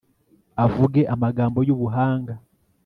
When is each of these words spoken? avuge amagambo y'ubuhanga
avuge 0.65 1.01
amagambo 1.13 1.59
y'ubuhanga 1.67 2.33